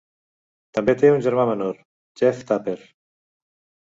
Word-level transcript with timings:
També 0.77 0.95
té 1.01 1.11
un 1.17 1.21
germà 1.27 1.45
menor, 1.51 1.77
Jeff 2.23 2.43
Tapert. 2.53 2.93